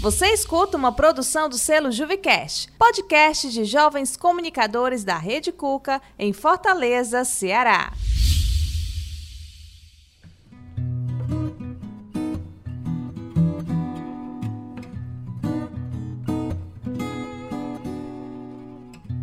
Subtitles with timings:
[0.00, 6.32] Você escuta uma produção do selo Juvicast, podcast de jovens comunicadores da Rede Cuca, em
[6.32, 7.92] Fortaleza, Ceará.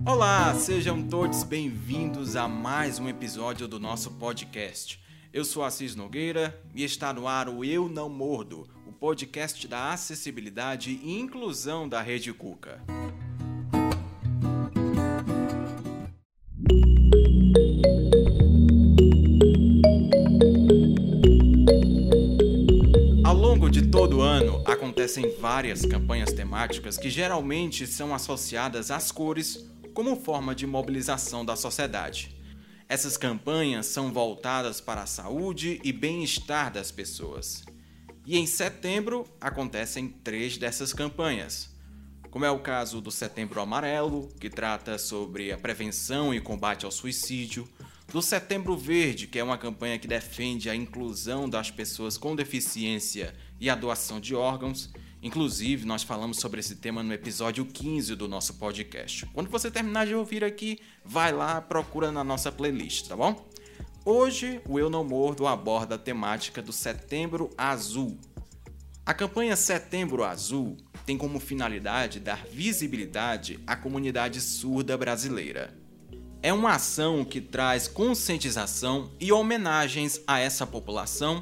[0.06, 5.02] Olá, sejam todos bem-vindos a mais um episódio do nosso podcast.
[5.34, 11.00] Eu sou Assis Nogueira e está no ar o Eu Não Mordo, podcast da acessibilidade
[11.04, 12.82] e inclusão da Rede Cuca.
[23.24, 29.64] Ao longo de todo ano, acontecem várias campanhas temáticas que geralmente são associadas às cores
[29.94, 32.36] como forma de mobilização da sociedade.
[32.90, 37.67] Essas campanhas são voltadas para a saúde e bem-estar das pessoas.
[38.28, 41.70] E em setembro acontecem três dessas campanhas,
[42.30, 46.92] como é o caso do Setembro Amarelo, que trata sobre a prevenção e combate ao
[46.92, 47.66] suicídio,
[48.12, 53.34] do Setembro Verde, que é uma campanha que defende a inclusão das pessoas com deficiência
[53.62, 58.28] e a doação de órgãos, Inclusive, nós falamos sobre esse tema no episódio 15 do
[58.28, 59.26] nosso podcast.
[59.34, 63.48] Quando você terminar de ouvir aqui, vai lá, procura na nossa playlist, tá bom?
[64.06, 68.18] Hoje, o Eu Não Mordo aborda a temática do Setembro Azul.
[69.08, 75.74] A campanha Setembro Azul tem como finalidade dar visibilidade à comunidade surda brasileira.
[76.44, 81.42] É uma ação que traz conscientização e homenagens a essa população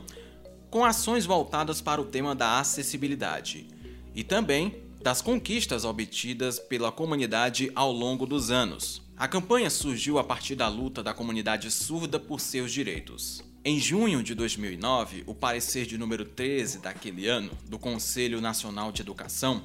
[0.69, 3.67] com ações voltadas para o tema da acessibilidade
[4.13, 9.01] e também das conquistas obtidas pela comunidade ao longo dos anos.
[9.17, 13.43] A campanha surgiu a partir da luta da comunidade surda por seus direitos.
[13.67, 19.01] Em junho de 2009, o parecer de número 13 daquele ano do Conselho Nacional de
[19.01, 19.63] Educação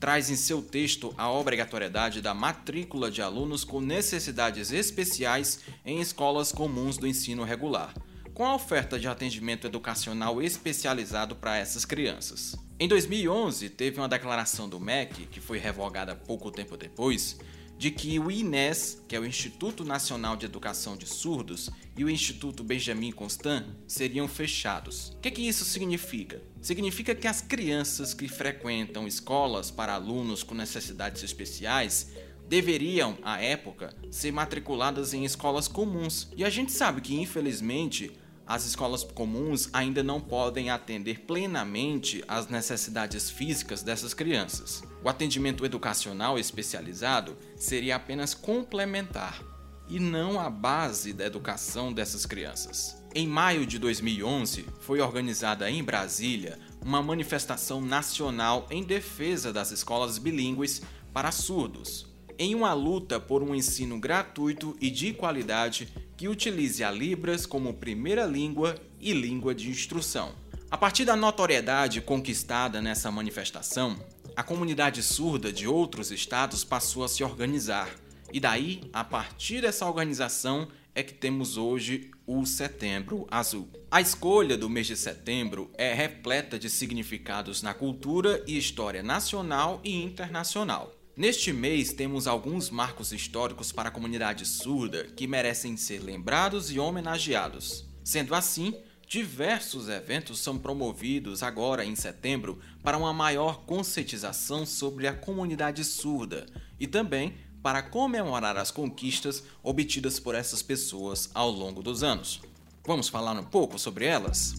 [0.00, 6.50] traz em seu texto a obrigatoriedade da matrícula de alunos com necessidades especiais em escolas
[6.50, 7.92] comuns do ensino regular,
[8.32, 12.56] com a oferta de atendimento educacional especializado para essas crianças.
[12.80, 17.36] Em 2011, teve uma declaração do MEC, que foi revogada pouco tempo depois,
[17.82, 22.08] de que o INES, que é o Instituto Nacional de Educação de Surdos, e o
[22.08, 25.08] Instituto Benjamin Constant seriam fechados.
[25.08, 26.40] O que, que isso significa?
[26.60, 32.12] Significa que as crianças que frequentam escolas para alunos com necessidades especiais
[32.48, 36.28] deveriam, à época, ser matriculadas em escolas comuns.
[36.36, 38.12] E a gente sabe que, infelizmente,
[38.46, 44.84] as escolas comuns ainda não podem atender plenamente às necessidades físicas dessas crianças.
[45.04, 49.42] O atendimento educacional especializado seria apenas complementar
[49.88, 53.02] e não a base da educação dessas crianças.
[53.14, 60.18] Em maio de 2011, foi organizada em Brasília uma manifestação nacional em defesa das escolas
[60.18, 62.06] bilíngues para surdos,
[62.38, 67.74] em uma luta por um ensino gratuito e de qualidade que utilize a Libras como
[67.74, 70.32] primeira língua e língua de instrução.
[70.70, 73.98] A partir da notoriedade conquistada nessa manifestação,
[74.36, 77.88] a comunidade surda de outros estados passou a se organizar,
[78.32, 83.68] e daí, a partir dessa organização, é que temos hoje o Setembro Azul.
[83.90, 89.80] A escolha do mês de setembro é repleta de significados na cultura e história nacional
[89.84, 90.94] e internacional.
[91.14, 96.78] Neste mês temos alguns marcos históricos para a comunidade surda que merecem ser lembrados e
[96.78, 97.86] homenageados.
[98.02, 98.74] Sendo assim,
[99.12, 106.46] diversos eventos são promovidos agora em setembro para uma maior conscientização sobre a comunidade surda
[106.80, 112.40] e também para comemorar as conquistas obtidas por essas pessoas ao longo dos anos.
[112.86, 114.54] Vamos falar um pouco sobre elas?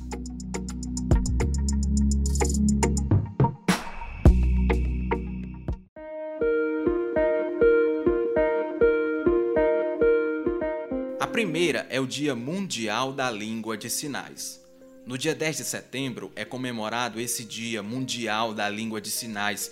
[11.73, 14.63] Primeira é o Dia Mundial da Língua de Sinais.
[15.07, 19.71] No dia 10 de setembro é comemorado esse Dia Mundial da Língua de Sinais,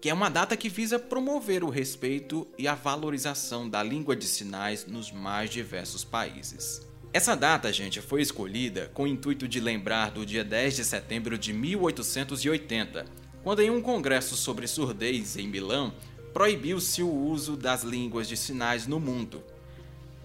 [0.00, 4.26] que é uma data que visa promover o respeito e a valorização da língua de
[4.26, 6.86] sinais nos mais diversos países.
[7.12, 11.36] Essa data, gente, foi escolhida com o intuito de lembrar do dia 10 de setembro
[11.36, 13.06] de 1880,
[13.42, 15.92] quando em um congresso sobre surdez em Milão,
[16.32, 19.42] proibiu-se o uso das línguas de sinais no mundo.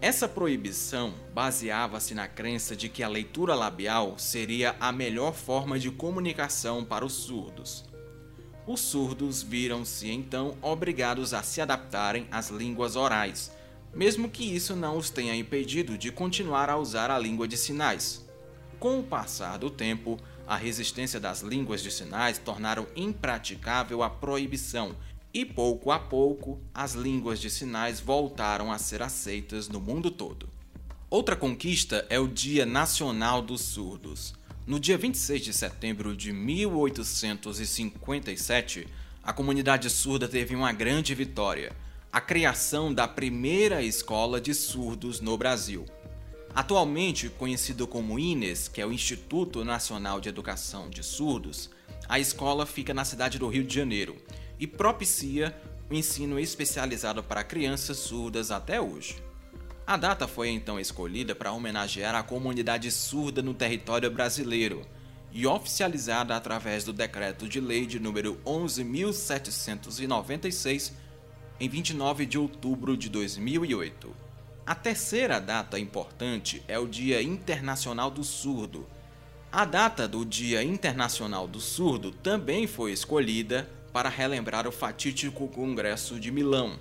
[0.06, 5.90] Essa proibição baseava-se na crença de que a leitura labial seria a melhor forma de
[5.90, 7.84] comunicação para os surdos.
[8.68, 13.52] Os surdos viram-se então obrigados a se adaptarem às línguas orais,
[13.96, 18.24] mesmo que isso não os tenha impedido de continuar a usar a língua de sinais.
[18.80, 24.96] Com o passar do tempo, a resistência das línguas de sinais tornaram impraticável a proibição,
[25.36, 30.48] e pouco a pouco as línguas de sinais voltaram a ser aceitas no mundo todo.
[31.10, 34.34] Outra conquista é o Dia Nacional dos Surdos.
[34.66, 38.88] No dia 26 de setembro de 1857,
[39.22, 41.76] a comunidade surda teve uma grande vitória:
[42.10, 45.84] a criação da primeira escola de surdos no Brasil.
[46.56, 51.70] Atualmente conhecido como INES, que é o Instituto Nacional de Educação de Surdos,
[52.08, 54.16] a escola fica na cidade do Rio de Janeiro
[54.60, 55.56] e propicia
[55.90, 59.24] o ensino especializado para crianças surdas até hoje.
[59.86, 64.82] A data foi então escolhida para homenagear a comunidade surda no território brasileiro
[65.32, 70.92] e oficializada através do decreto de lei de número 11796
[71.60, 74.12] em 29 de outubro de 2008.
[74.66, 78.88] A terceira data importante é o Dia Internacional do Surdo.
[79.52, 86.20] A data do Dia Internacional do Surdo também foi escolhida para relembrar o fatídico Congresso
[86.20, 86.78] de Milão,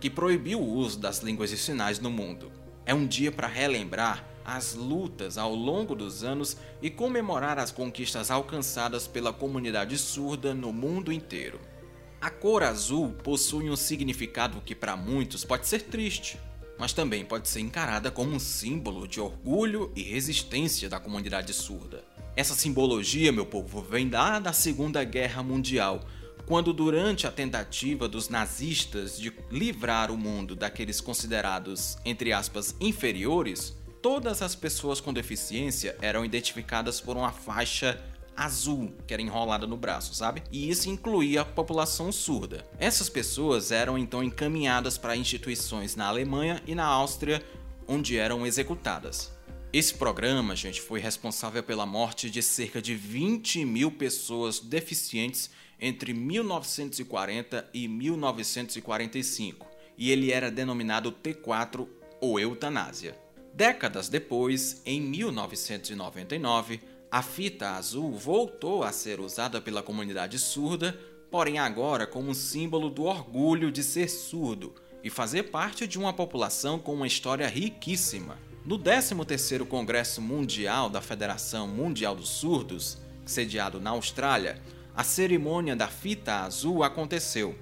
[0.00, 2.50] que proibiu o uso das línguas de sinais no mundo.
[2.86, 8.30] É um dia para relembrar as lutas ao longo dos anos e comemorar as conquistas
[8.30, 11.60] alcançadas pela comunidade surda no mundo inteiro.
[12.18, 16.40] A cor azul possui um significado que para muitos pode ser triste,
[16.78, 22.02] mas também pode ser encarada como um símbolo de orgulho e resistência da comunidade surda.
[22.34, 26.00] Essa simbologia, meu povo, vem da Segunda Guerra Mundial,
[26.46, 33.76] quando, durante a tentativa dos nazistas de livrar o mundo daqueles considerados, entre aspas, inferiores,
[34.02, 37.98] todas as pessoas com deficiência eram identificadas por uma faixa
[38.36, 40.42] azul que era enrolada no braço, sabe?
[40.50, 42.66] E isso incluía a população surda.
[42.78, 47.42] Essas pessoas eram então encaminhadas para instituições na Alemanha e na Áustria,
[47.86, 49.32] onde eram executadas.
[49.72, 56.12] Esse programa, gente, foi responsável pela morte de cerca de 20 mil pessoas deficientes entre
[56.12, 59.66] 1940 e 1945,
[59.96, 61.86] e ele era denominado T4
[62.20, 63.16] ou eutanásia.
[63.52, 66.80] Décadas depois, em 1999,
[67.10, 70.98] a fita azul voltou a ser usada pela comunidade surda,
[71.30, 74.74] porém agora como símbolo do orgulho de ser surdo
[75.04, 78.38] e fazer parte de uma população com uma história riquíssima.
[78.64, 84.60] No 13º Congresso Mundial da Federação Mundial dos Surdos, sediado na Austrália,
[84.96, 87.54] a cerimônia da fita azul aconteceu.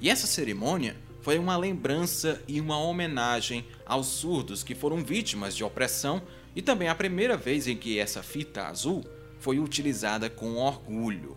[0.00, 5.62] E essa cerimônia foi uma lembrança e uma homenagem aos surdos que foram vítimas de
[5.62, 6.22] opressão
[6.54, 9.04] e também a primeira vez em que essa fita azul
[9.38, 11.36] foi utilizada com orgulho.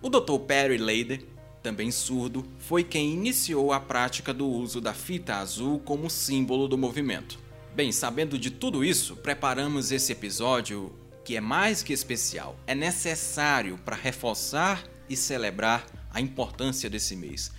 [0.00, 0.38] O Dr.
[0.46, 1.26] Perry Lade,
[1.62, 6.76] também surdo, foi quem iniciou a prática do uso da fita azul como símbolo do
[6.76, 7.38] movimento.
[7.74, 10.92] Bem, sabendo de tudo isso, preparamos esse episódio
[11.24, 12.56] que é mais que especial.
[12.66, 17.50] É necessário para reforçar e celebrar a importância desse mês.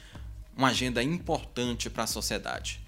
[0.55, 2.79] Uma agenda importante para a sociedade.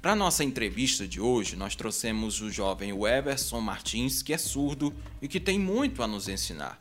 [0.00, 5.28] Para nossa entrevista de hoje, nós trouxemos o jovem Everson Martins, que é surdo e
[5.28, 6.80] que tem muito a nos ensinar.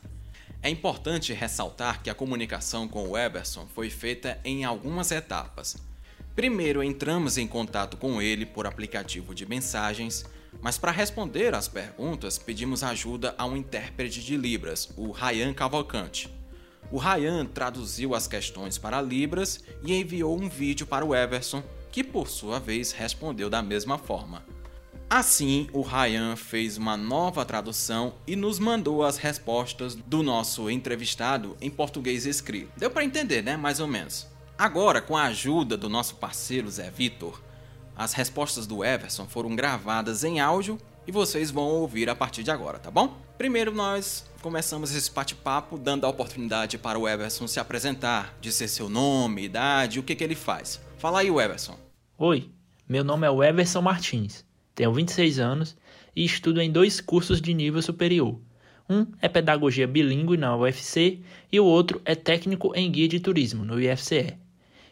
[0.62, 5.78] É importante ressaltar que a comunicação com o Everson foi feita em algumas etapas.
[6.36, 10.26] Primeiro, entramos em contato com ele por aplicativo de mensagens,
[10.62, 16.30] mas para responder às perguntas, pedimos ajuda a um intérprete de Libras, o Ryan Cavalcante.
[16.92, 22.04] O Ryan traduziu as questões para Libras e enviou um vídeo para o Everson que
[22.04, 24.44] por sua vez respondeu da mesma forma.
[25.10, 31.56] Assim, o Ryan fez uma nova tradução e nos mandou as respostas do nosso entrevistado
[31.62, 32.72] em português escrito.
[32.76, 33.56] Deu para entender, né?
[33.56, 34.28] Mais ou menos.
[34.58, 37.42] Agora, com a ajuda do nosso parceiro Zé Vitor,
[37.96, 42.52] as respostas do Everson foram gravadas em áudio e vocês vão ouvir a partir de
[42.52, 43.18] agora, tá bom?
[43.38, 48.90] Primeiro nós começamos esse bate-papo dando a oportunidade para o Everson se apresentar, dizer seu
[48.90, 50.80] nome, idade, o que, que ele faz.
[50.98, 51.78] Fala aí, Everson.
[52.18, 52.50] Oi,
[52.88, 55.76] meu nome é Everson Martins, tenho 26 anos
[56.16, 58.40] e estudo em dois cursos de nível superior.
[58.90, 61.20] Um é Pedagogia Bilíngue na UFC
[61.52, 64.38] e o outro é Técnico em Guia de Turismo no IFCE.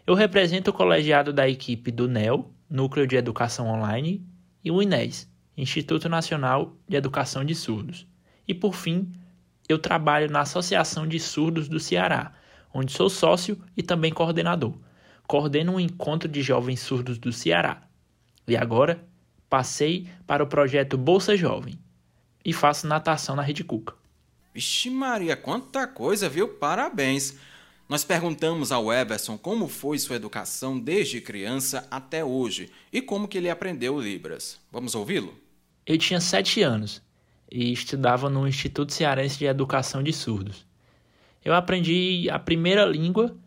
[0.05, 4.21] Eu represento o colegiado da equipe do NEL, Núcleo de Educação Online,
[4.61, 8.05] e o INES, Instituto Nacional de Educação de Surdos.
[8.45, 9.13] E por fim,
[9.69, 12.33] eu trabalho na Associação de Surdos do Ceará,
[12.73, 14.77] onde sou sócio e também coordenador
[15.27, 17.81] coordeno um encontro de jovens surdos do Ceará.
[18.47, 19.03] E agora
[19.49, 21.79] passei para o projeto Bolsa Jovem
[22.43, 23.95] e faço natação na Rede Cuca.
[24.53, 26.47] Vixe Maria, quanta coisa, viu?
[26.47, 27.37] Parabéns!
[27.93, 33.37] Nós perguntamos ao Everson como foi sua educação desde criança até hoje e como que
[33.37, 34.59] ele aprendeu Libras.
[34.71, 35.35] Vamos ouvi-lo?
[35.85, 37.03] Eu tinha sete anos.
[37.51, 40.65] e estudava no Instituto Cearense de Educação de Surdos.
[41.45, 43.37] Eu aprendi a primeira língua,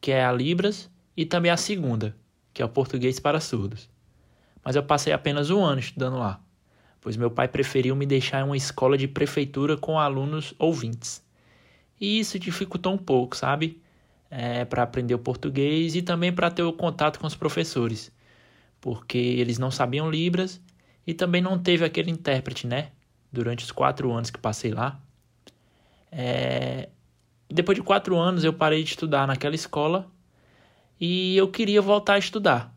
[0.00, 2.12] que é a Libras, e também a segunda,
[2.52, 3.88] que é o português para surdos.
[4.64, 6.40] Mas eu passei apenas um ano estudando lá,
[7.00, 11.24] pois meu pai preferiu me deixar em uma escola de prefeitura com alunos ouvintes.
[12.00, 13.80] E isso dificultou um pouco, sabe?
[14.34, 18.10] É, para aprender o português e também para ter o contato com os professores,
[18.80, 20.58] porque eles não sabiam Libras
[21.06, 22.92] e também não teve aquele intérprete, né?
[23.32, 25.00] durante os quatro anos que passei lá.
[26.10, 26.90] É...
[27.48, 30.10] Depois de quatro anos eu parei de estudar naquela escola
[31.00, 32.74] e eu queria voltar a estudar.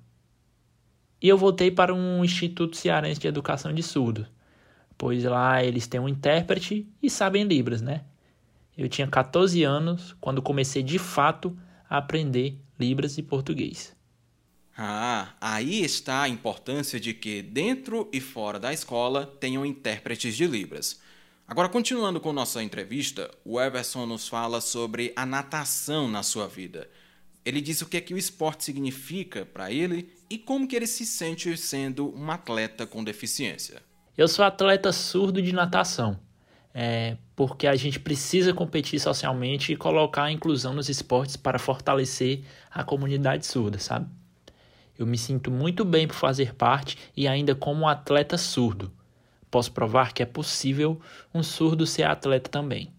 [1.21, 4.27] E eu voltei para um Instituto Cearense de Educação de Surdos,
[4.97, 8.03] pois lá eles têm um intérprete e sabem Libras, né?
[8.77, 11.57] Eu tinha 14 anos quando comecei de fato
[11.89, 13.95] a aprender Libras e português.
[14.77, 20.45] Ah, aí está a importância de que, dentro e fora da escola, tenham intérpretes de
[20.45, 20.99] Libras.
[21.47, 26.89] Agora, continuando com nossa entrevista, o Everson nos fala sobre a natação na sua vida.
[27.45, 30.87] Ele diz o que é que o esporte significa para ele e como que ele
[30.87, 33.81] se sente sendo um atleta com deficiência.
[34.17, 36.19] Eu sou atleta surdo de natação,
[36.77, 42.41] é, porque a gente precisa competir socialmente e colocar a inclusão nos esportes para fortalecer
[42.69, 44.07] a comunidade surda, sabe?
[44.99, 48.91] Eu me sinto muito bem por fazer parte e ainda como um atleta surdo.
[49.49, 50.99] Posso provar que é possível
[51.33, 52.91] um surdo ser atleta também.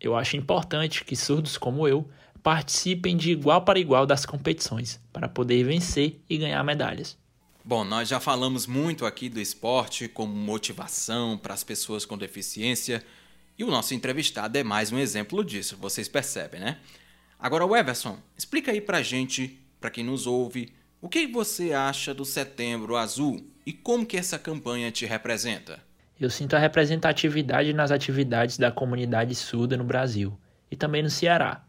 [0.00, 2.08] Eu acho importante que surdos como eu
[2.42, 7.18] participem de igual para igual das competições, para poder vencer e ganhar medalhas.
[7.62, 13.04] Bom, nós já falamos muito aqui do esporte como motivação para as pessoas com deficiência
[13.58, 16.78] e o nosso entrevistado é mais um exemplo disso, vocês percebem, né?
[17.38, 22.14] Agora, o Everson, explica aí pra gente, para quem nos ouve, o que você acha
[22.14, 25.82] do Setembro Azul e como que essa campanha te representa?
[26.18, 30.38] Eu sinto a representatividade nas atividades da comunidade surda no Brasil
[30.70, 31.62] e também no Ceará.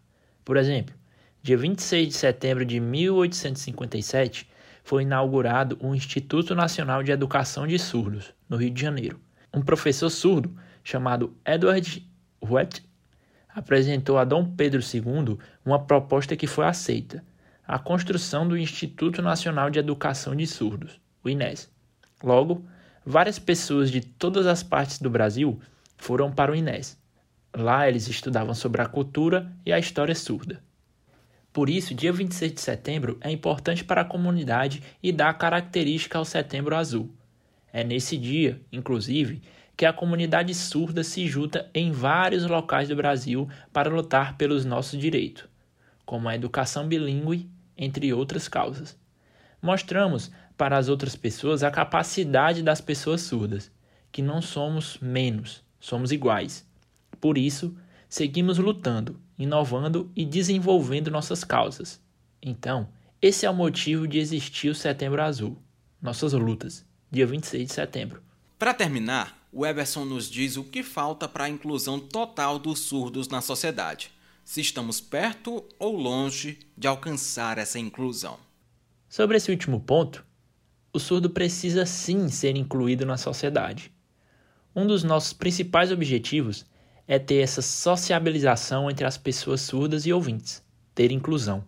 [0.45, 0.95] Por exemplo,
[1.43, 4.50] dia 26 de setembro de 1857
[4.83, 9.19] foi inaugurado o Instituto Nacional de Educação de Surdos, no Rio de Janeiro.
[9.53, 12.07] Um professor surdo chamado Edward
[12.41, 12.83] Huet
[13.50, 17.23] apresentou a Dom Pedro II uma proposta que foi aceita
[17.67, 21.71] a construção do Instituto Nacional de Educação de Surdos, o INES.
[22.23, 22.65] Logo,
[23.05, 25.59] várias pessoas de todas as partes do Brasil
[25.97, 27.00] foram para o INES.
[27.55, 30.61] Lá eles estudavam sobre a cultura e a história surda.
[31.53, 36.24] Por isso, dia 26 de setembro é importante para a comunidade e dá característica ao
[36.24, 37.13] Setembro Azul.
[37.74, 39.41] É nesse dia, inclusive,
[39.75, 44.98] que a comunidade surda se junta em vários locais do Brasil para lutar pelos nossos
[44.98, 45.46] direitos,
[46.05, 48.98] como a educação bilíngue entre outras causas.
[49.62, 53.72] Mostramos para as outras pessoas a capacidade das pessoas surdas,
[54.12, 56.65] que não somos menos, somos iguais.
[57.20, 57.75] Por isso,
[58.08, 62.01] seguimos lutando, inovando e desenvolvendo nossas causas.
[62.41, 62.88] Então,
[63.21, 65.57] esse é o motivo de existir o Setembro Azul,
[66.01, 68.21] nossas lutas, dia 26 de setembro.
[68.57, 73.27] Para terminar, o Everson nos diz o que falta para a inclusão total dos surdos
[73.27, 74.12] na sociedade
[74.43, 78.38] se estamos perto ou longe de alcançar essa inclusão.
[79.07, 80.25] Sobre esse último ponto,
[80.91, 83.91] o surdo precisa sim ser incluído na sociedade.
[84.75, 86.65] Um dos nossos principais objetivos
[87.08, 91.63] é ter essa sociabilização entre as pessoas surdas e ouvintes, ter inclusão.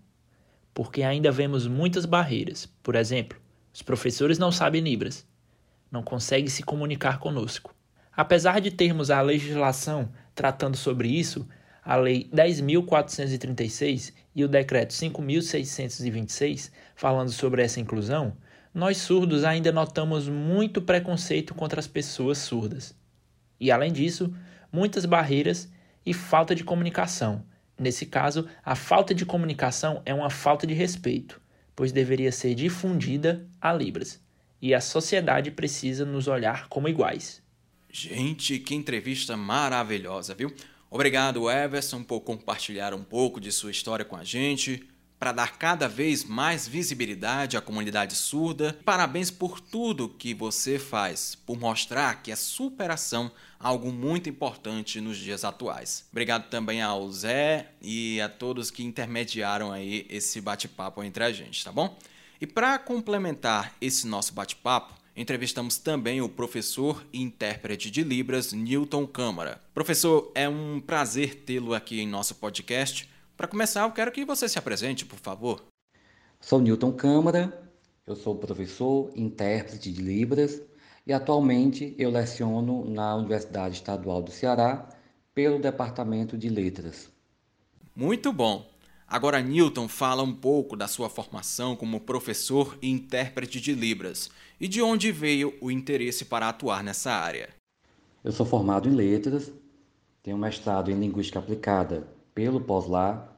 [0.74, 2.66] Porque ainda vemos muitas barreiras.
[2.82, 3.40] Por exemplo,
[3.74, 5.26] os professores não sabem Libras,
[5.92, 7.76] não conseguem se comunicar conosco.
[8.16, 11.48] Apesar de termos a legislação tratando sobre isso,
[11.84, 18.36] a Lei 10.436 e o Decreto 5.626, falando sobre essa inclusão,
[18.74, 22.96] nós surdos ainda notamos muito preconceito contra as pessoas surdas.
[23.60, 24.34] E, além disso,
[24.74, 25.72] muitas barreiras
[26.04, 27.46] e falta de comunicação.
[27.80, 31.40] Nesse caso, a falta de comunicação é uma falta de respeito,
[31.76, 34.20] pois deveria ser difundida a Libras.
[34.60, 37.42] E a sociedade precisa nos olhar como iguais.
[37.92, 40.52] Gente, que entrevista maravilhosa, viu?
[40.90, 44.88] Obrigado, Everson, por compartilhar um pouco de sua história com a gente,
[45.24, 48.78] para dar cada vez mais visibilidade à comunidade surda.
[48.84, 55.00] Parabéns por tudo que você faz, por mostrar que a superação é algo muito importante
[55.00, 56.06] nos dias atuais.
[56.12, 61.64] Obrigado também ao Zé e a todos que intermediaram aí esse bate-papo entre a gente,
[61.64, 61.98] tá bom?
[62.42, 69.06] E para complementar esse nosso bate-papo, Entrevistamos também o professor e intérprete de Libras, Newton
[69.06, 69.62] Câmara.
[69.72, 73.08] Professor, é um prazer tê-lo aqui em nosso podcast.
[73.44, 75.66] Para começar, eu quero que você se apresente, por favor.
[76.40, 77.70] Sou Newton Câmara,
[78.08, 80.62] eu sou professor, intérprete de Libras
[81.06, 84.88] e atualmente eu leciono na Universidade Estadual do Ceará
[85.36, 87.12] pelo Departamento de Letras.
[87.94, 88.66] Muito bom!
[89.06, 94.70] Agora, Newton fala um pouco da sua formação como professor e intérprete de Libras e
[94.70, 97.50] de onde veio o interesse para atuar nessa área.
[98.24, 99.52] Eu sou formado em Letras,
[100.24, 103.33] tenho mestrado em Linguística Aplicada pelo POSLA,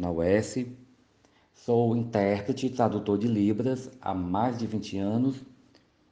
[0.00, 0.66] na UES,
[1.52, 5.44] sou intérprete e tradutor de Libras há mais de 20 anos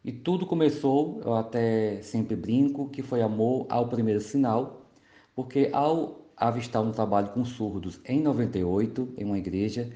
[0.06, 4.86] e tudo começou, eu até sempre brinco, que foi amor ao primeiro sinal,
[5.34, 9.90] porque ao avistar um trabalho com surdos em 98, em uma igreja,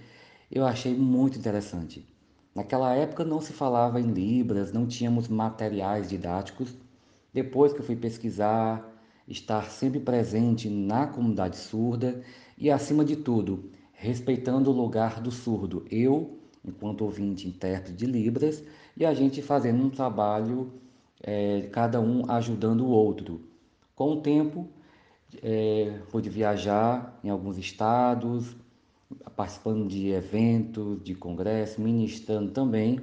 [0.51, 2.05] eu achei muito interessante.
[2.53, 6.77] Naquela época não se falava em Libras, não tínhamos materiais didáticos.
[7.33, 8.85] Depois que eu fui pesquisar,
[9.29, 12.21] estar sempre presente na comunidade surda
[12.59, 13.71] e, acima de tudo,
[14.01, 15.85] respeitando o lugar do surdo.
[15.91, 18.65] Eu, enquanto ouvinte intérprete de Libras,
[18.97, 20.73] e a gente fazendo um trabalho,
[21.23, 23.43] é, cada um ajudando o outro.
[23.95, 24.67] Com o tempo,
[25.43, 28.57] é, pude viajar em alguns estados,
[29.37, 33.01] participando de eventos, de congressos, ministrando também,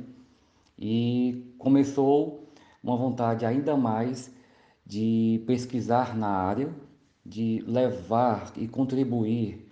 [0.79, 2.43] e começou
[2.83, 4.31] uma vontade ainda mais
[4.83, 6.73] de pesquisar na área,
[7.23, 9.66] de levar e contribuir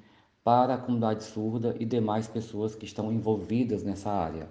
[0.46, 4.48] para a comunidade surda e demais pessoas que estão envolvidas nessa área.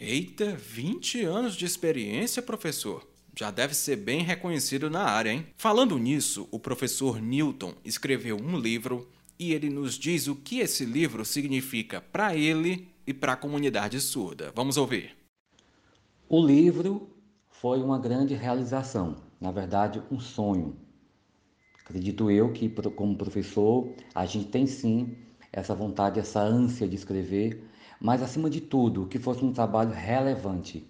[0.00, 5.46] Eita, 20 anos de experiência, professor já deve ser bem reconhecido na área, hein?
[5.56, 10.84] Falando nisso, o professor Newton escreveu um livro e ele nos diz o que esse
[10.84, 14.52] livro significa para ele e para a comunidade surda.
[14.54, 15.16] Vamos ouvir.
[16.28, 17.10] O livro
[17.48, 20.76] foi uma grande realização, na verdade, um sonho.
[21.84, 25.16] Acredito eu que, como professor, a gente tem sim
[25.54, 27.64] essa vontade, essa ânsia de escrever,
[28.00, 30.86] mas acima de tudo, que fosse um trabalho relevante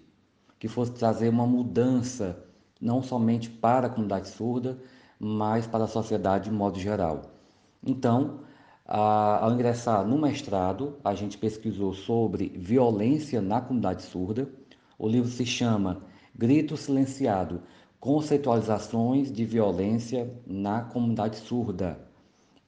[0.59, 2.43] que fosse trazer uma mudança,
[2.81, 4.79] não somente para a comunidade surda,
[5.19, 7.21] mas para a sociedade de modo geral.
[7.85, 8.39] Então,
[8.85, 14.49] ao ingressar no mestrado, a gente pesquisou sobre violência na comunidade surda.
[14.97, 16.01] O livro se chama
[16.35, 17.61] Grito Silenciado:
[17.99, 22.04] Conceitualizações de Violência na Comunidade Surda.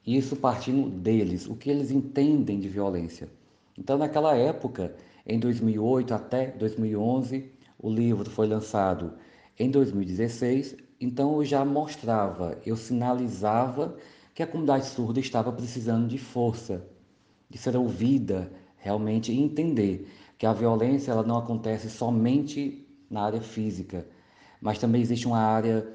[0.07, 3.29] Isso partindo deles, o que eles entendem de violência.
[3.77, 9.15] Então, naquela época, em 2008 até 2011, o livro foi lançado
[9.59, 13.97] em 2016, então eu já mostrava, eu sinalizava
[14.33, 16.87] que a comunidade surda estava precisando de força,
[17.49, 23.41] de ser ouvida realmente e entender que a violência ela não acontece somente na área
[23.41, 24.07] física,
[24.61, 25.85] mas também existe uma área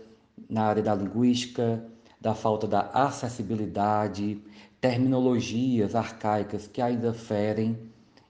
[0.50, 1.90] na área da linguística,
[2.22, 4.40] da falta da acessibilidade,
[4.80, 7.76] terminologias arcaicas que ainda ferem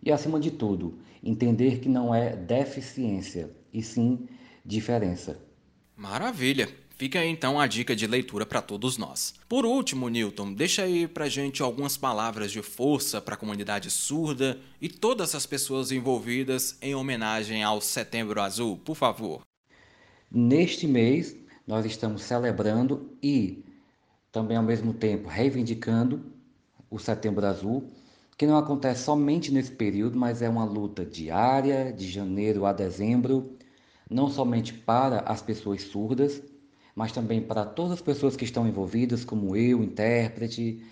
[0.03, 4.27] e, acima de tudo, entender que não é deficiência, e sim
[4.65, 5.39] diferença.
[5.95, 6.69] Maravilha!
[6.97, 9.35] Fica aí então a dica de leitura para todos nós.
[9.49, 14.59] Por último, Newton, deixa aí pra gente algumas palavras de força para a comunidade surda
[14.81, 19.43] e todas as pessoas envolvidas em homenagem ao Setembro Azul, por favor.
[20.31, 23.65] Neste mês, nós estamos celebrando e
[24.33, 26.25] também ao mesmo tempo reivindicando
[26.91, 27.85] o Setembro Azul,
[28.37, 33.57] que não acontece somente nesse período, mas é uma luta diária, de janeiro a dezembro,
[34.11, 36.43] não somente para as pessoas surdas,
[36.97, 40.83] mas também para todas as pessoas que estão envolvidas, como eu, intérprete,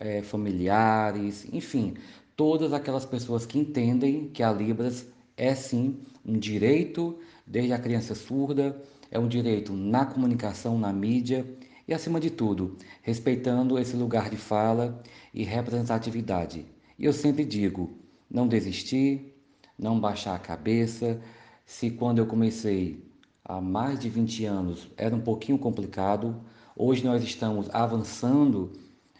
[0.00, 1.94] é, familiares, enfim,
[2.34, 5.06] todas aquelas pessoas que entendem que a Libras
[5.36, 11.46] é sim um direito desde a criança surda, é um direito na comunicação, na mídia
[11.86, 15.00] e, acima de tudo, respeitando esse lugar de fala
[15.32, 16.66] e representatividade.
[16.98, 17.98] E eu sempre digo:
[18.30, 19.34] não desistir,
[19.78, 21.20] não baixar a cabeça.
[21.64, 23.04] Se quando eu comecei
[23.44, 26.40] há mais de 20 anos era um pouquinho complicado,
[26.76, 28.72] hoje nós estamos avançando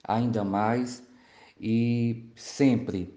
[0.02, 1.02] ainda mais
[1.60, 3.14] e sempre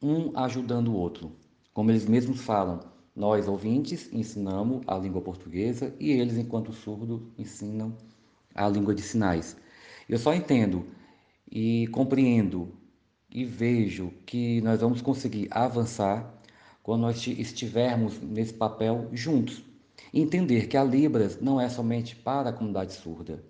[0.00, 1.32] um ajudando o outro.
[1.72, 2.80] Como eles mesmos falam,
[3.14, 7.96] nós ouvintes ensinamos a língua portuguesa e eles, enquanto surdos, ensinam
[8.58, 9.56] a língua de sinais.
[10.08, 10.86] Eu só entendo
[11.50, 12.72] e compreendo
[13.30, 16.34] e vejo que nós vamos conseguir avançar
[16.82, 19.62] quando nós estivermos nesse papel juntos.
[20.12, 23.44] Entender que a Libras não é somente para a comunidade surda,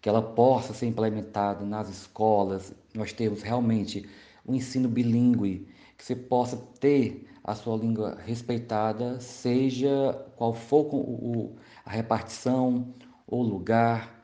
[0.00, 4.08] que ela possa ser implementada nas escolas, nós temos realmente
[4.46, 11.56] um ensino bilíngue, que você possa ter a sua língua respeitada, seja qual for o,
[11.84, 12.92] a repartição
[13.26, 14.17] ou lugar,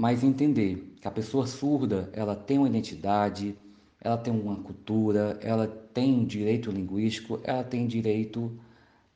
[0.00, 3.54] mas entender que a pessoa surda ela tem uma identidade,
[4.00, 8.50] ela tem uma cultura, ela tem um direito linguístico, ela tem direito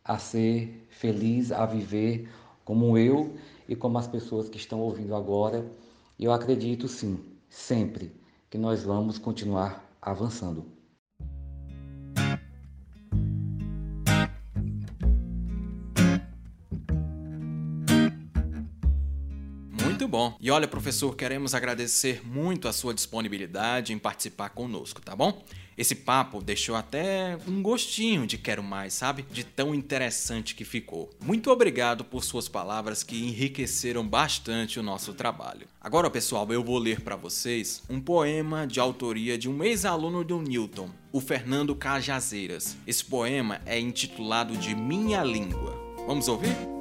[0.05, 2.29] a ser feliz, a viver
[2.67, 3.35] como eu
[3.67, 5.65] e como as pessoas que estão ouvindo agora.
[6.21, 7.19] Eu acredito sim,
[7.49, 8.13] sempre,
[8.51, 10.74] que nós vamos continuar avançando.
[20.15, 20.37] Bom.
[20.41, 25.43] E olha, professor, queremos agradecer muito a sua disponibilidade em participar conosco, tá bom?
[25.77, 29.27] Esse papo deixou até um gostinho de quero mais, sabe?
[29.33, 31.11] De tão interessante que ficou.
[31.21, 35.67] Muito obrigado por suas palavras que enriqueceram bastante o nosso trabalho.
[35.81, 40.41] Agora, pessoal, eu vou ler para vocês um poema de autoria de um ex-aluno do
[40.41, 42.77] Newton, o Fernando Cajazeiras.
[42.87, 45.77] Esse poema é intitulado de Minha Língua.
[46.07, 46.74] Vamos ouvir?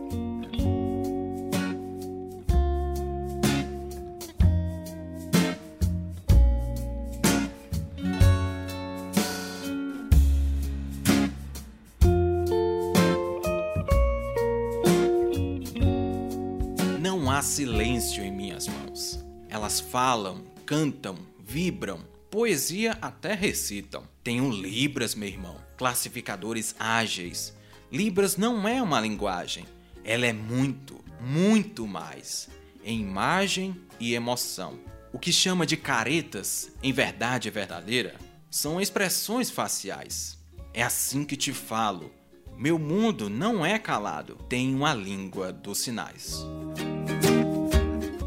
[19.93, 21.99] Falam, cantam, vibram,
[22.31, 24.01] poesia até recitam.
[24.23, 27.53] Tenho Libras, meu irmão, classificadores ágeis.
[27.91, 29.67] Libras não é uma linguagem,
[30.03, 32.49] ela é muito, muito mais.
[32.83, 34.79] Em imagem e emoção.
[35.13, 38.15] O que chama de caretas, em verdade verdadeira,
[38.49, 40.39] são expressões faciais.
[40.73, 42.11] É assim que te falo.
[42.57, 46.43] Meu mundo não é calado, tem uma língua dos sinais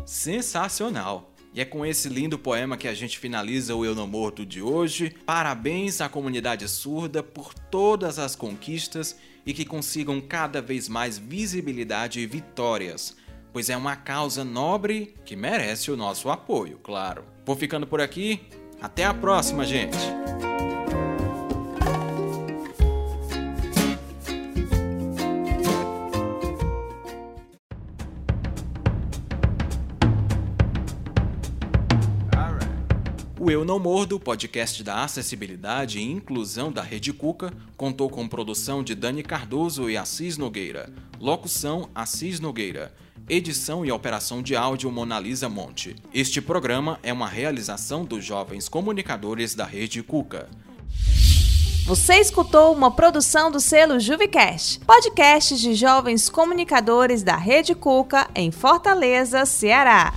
[0.06, 1.35] sensacional.
[1.56, 4.60] E é com esse lindo poema que a gente finaliza o Eu Não Morto de
[4.60, 5.16] hoje.
[5.24, 9.16] Parabéns à comunidade surda por todas as conquistas
[9.46, 13.16] e que consigam cada vez mais visibilidade e vitórias,
[13.54, 17.24] pois é uma causa nobre que merece o nosso apoio, claro.
[17.46, 18.42] Vou ficando por aqui.
[18.78, 19.96] Até a próxima, gente!
[33.46, 38.82] O Eu Não Mordo, podcast da acessibilidade e inclusão da Rede Cuca, contou com produção
[38.82, 42.92] de Dani Cardoso e Assis Nogueira, locução Assis Nogueira,
[43.28, 45.94] edição e operação de áudio Monalisa Monte.
[46.12, 50.48] Este programa é uma realização dos jovens comunicadores da Rede Cuca.
[51.86, 58.50] Você escutou uma produção do selo Juvicast, podcast de jovens comunicadores da Rede Cuca em
[58.50, 60.12] Fortaleza, Ceará.